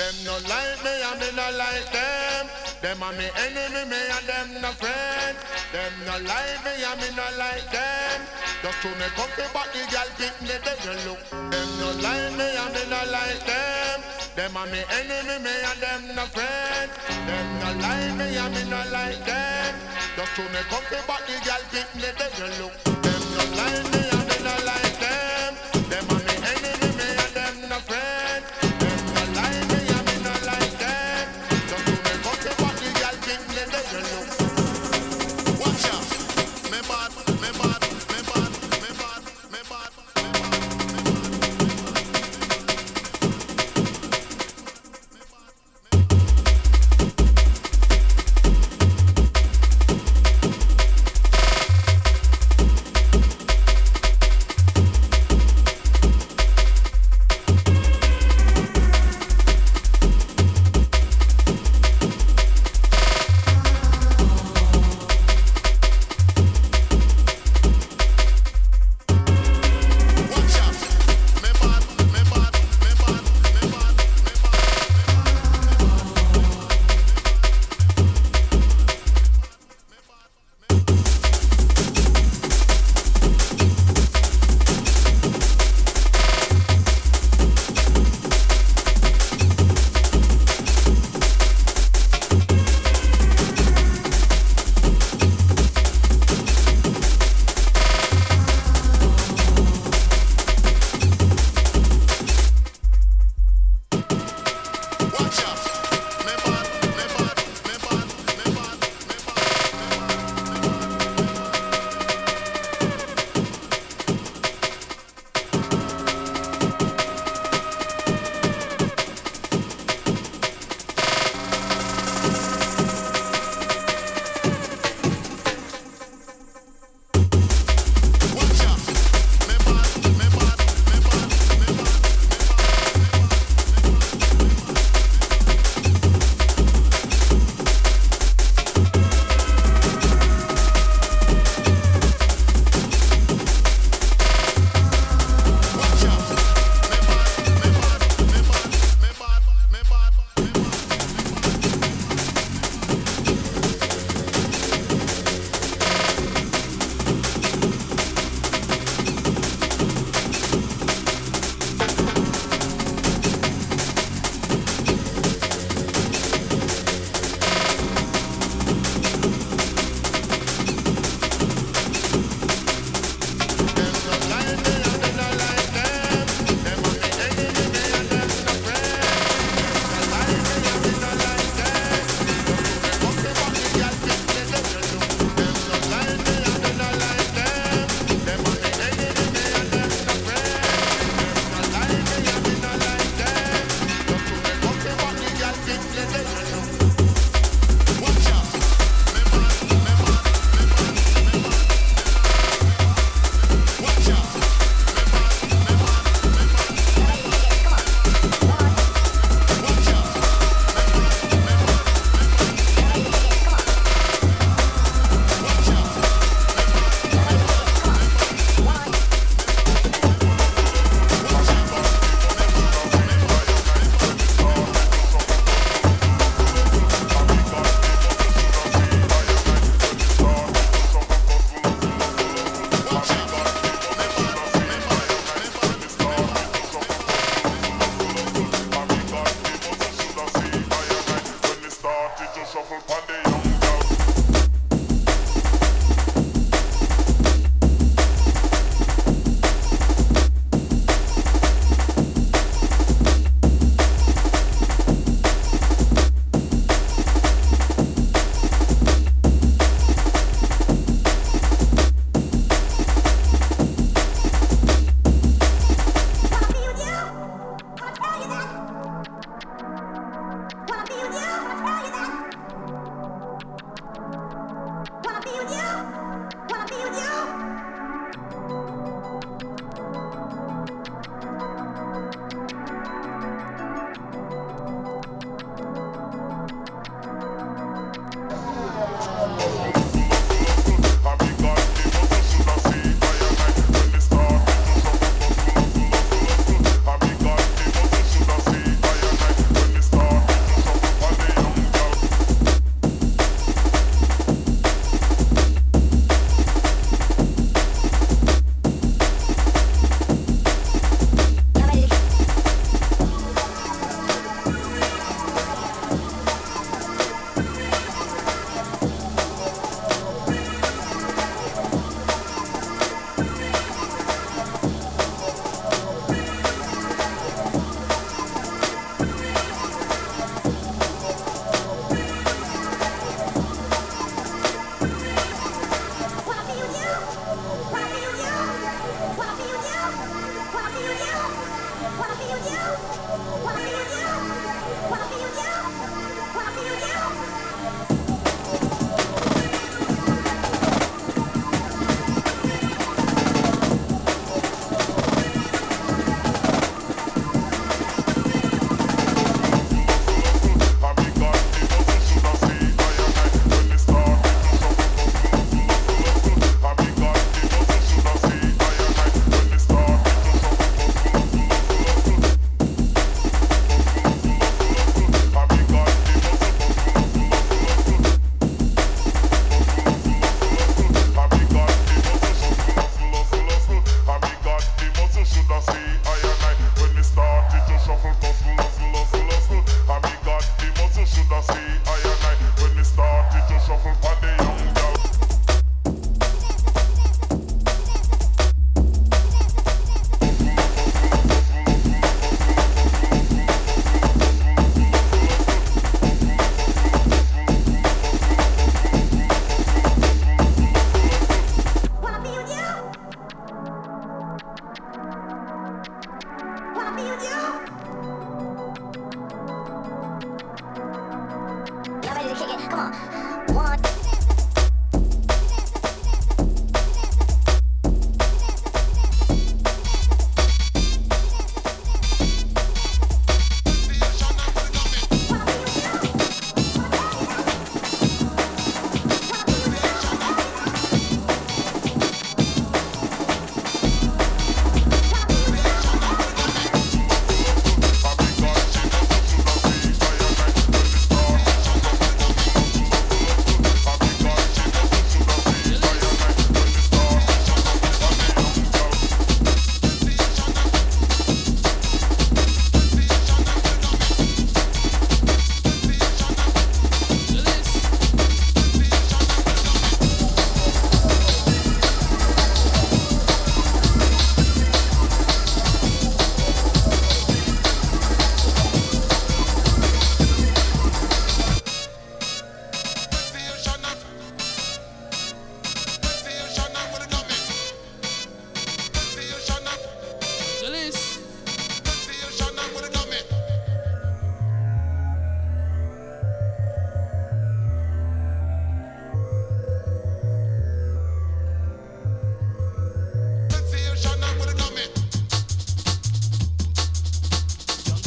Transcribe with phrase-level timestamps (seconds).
[0.00, 2.48] Them no like me and me no like them.
[2.80, 5.36] Them are me enemy, me and them no friend.
[5.76, 8.24] Them no like me and me no like them.
[8.64, 11.20] Just to me comfy body, girl, pick me the look.
[11.52, 14.00] Them no like me and me no like them.
[14.40, 16.88] Them are me enemy, me and them no friend.
[17.28, 19.74] Them no like me and me no like them.
[20.16, 22.72] Just to me comfy body, girl, pick me the look.
[23.04, 24.99] Them no like me and me no like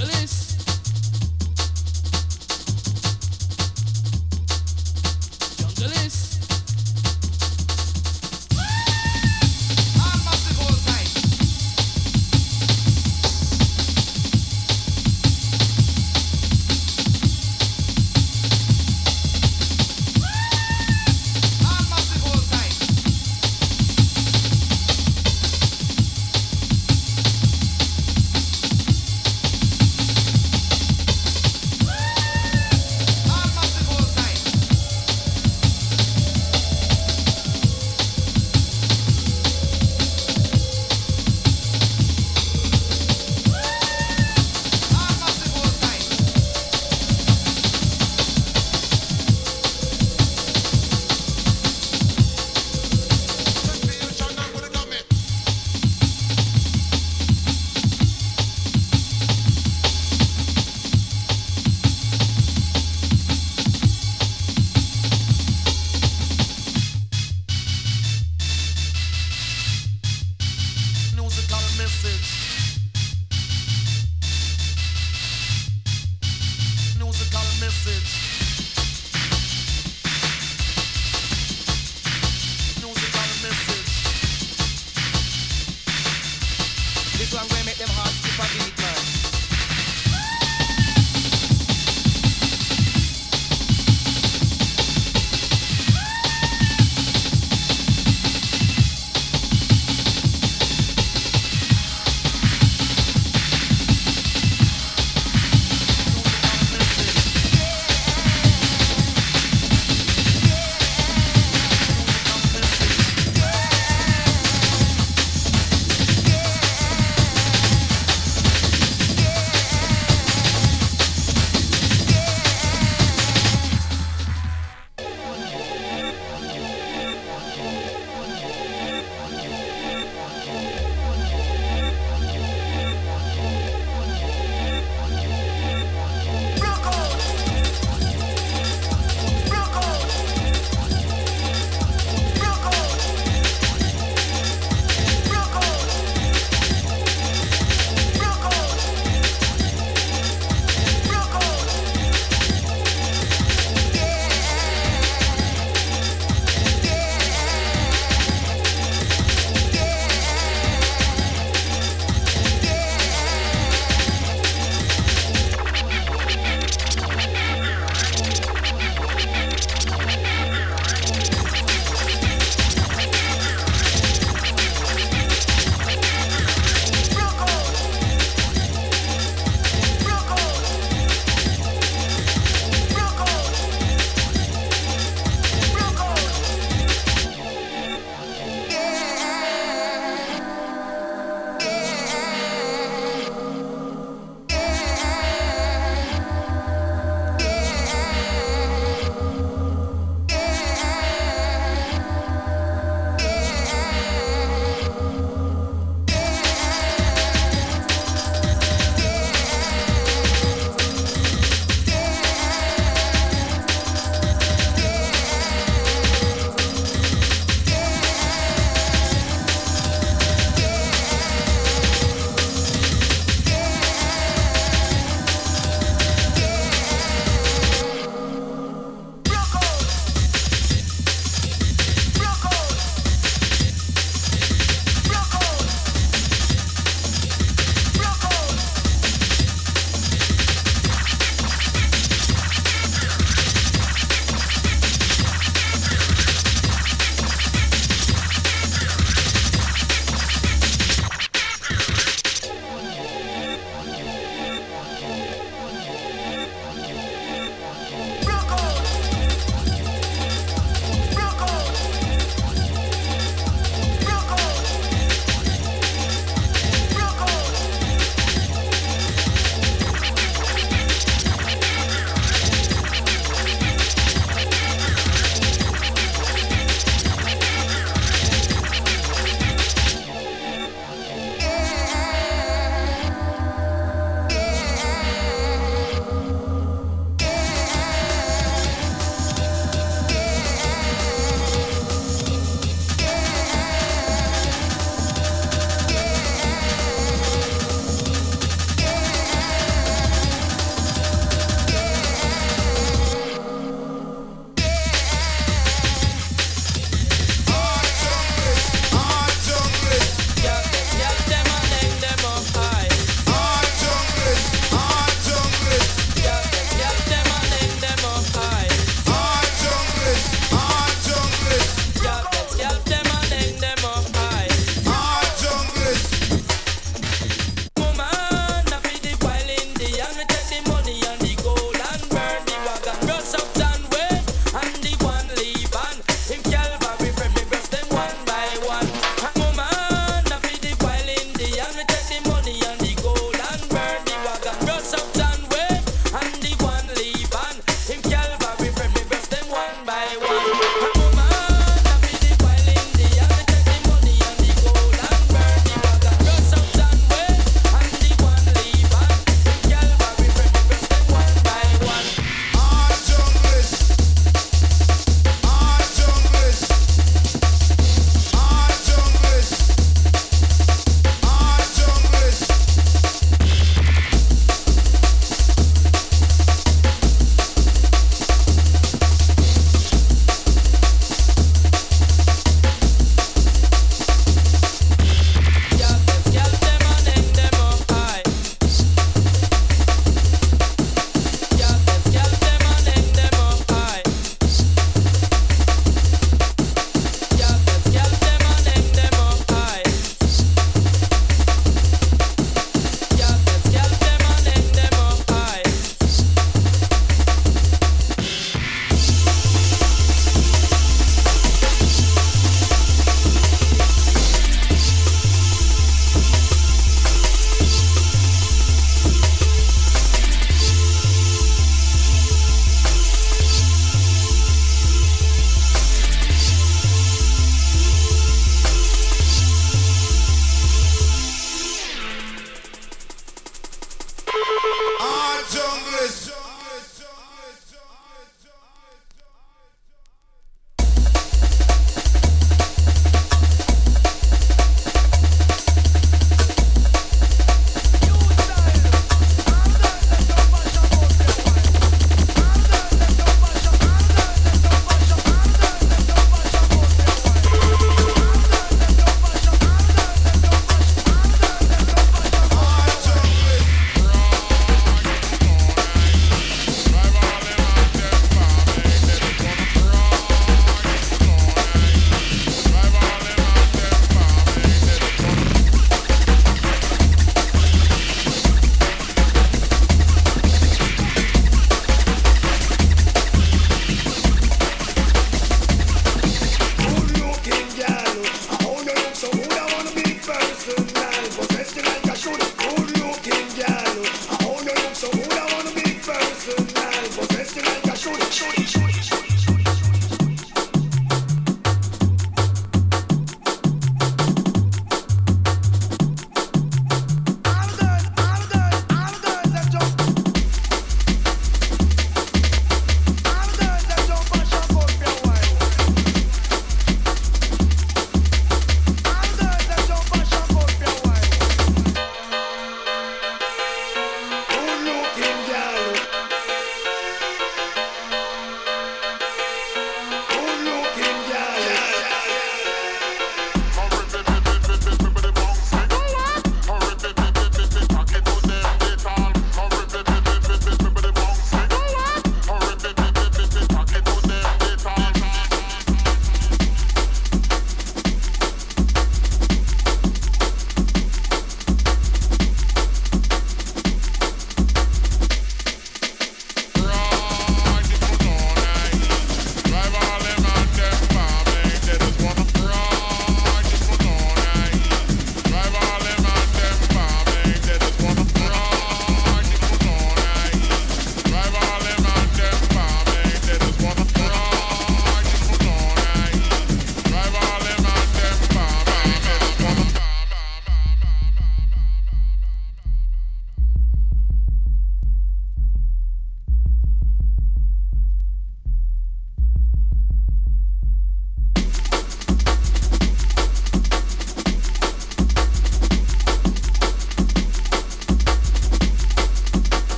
[0.00, 0.49] socialist.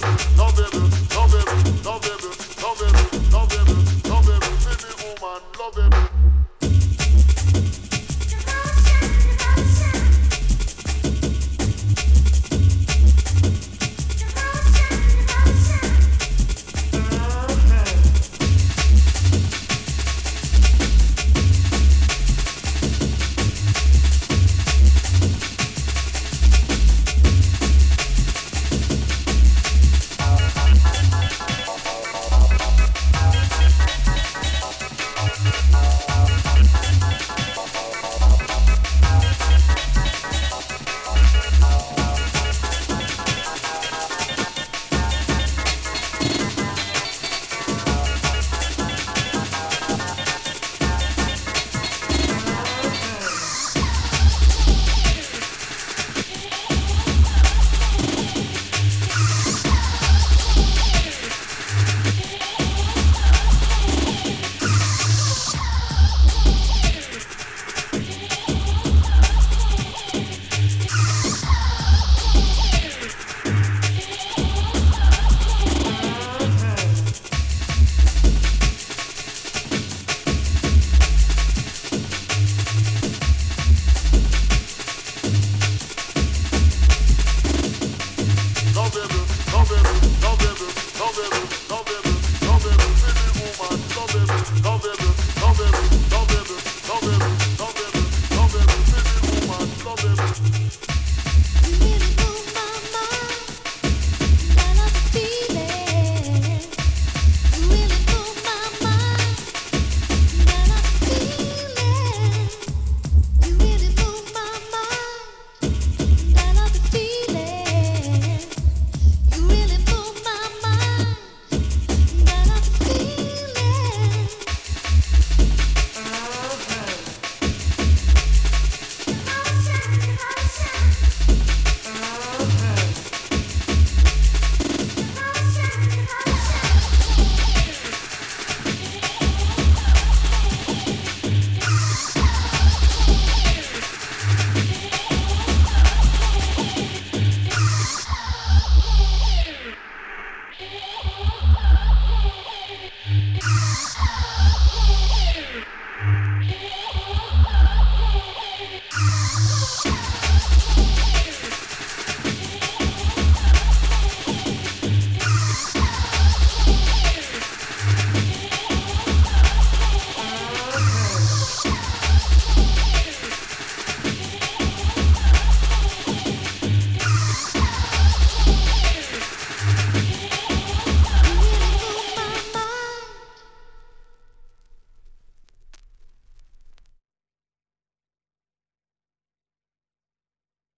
[0.00, 0.78] baby, no baby,
[1.14, 3.19] no baby, no baby, no baby.